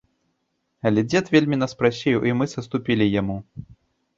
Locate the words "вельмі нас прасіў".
1.35-2.25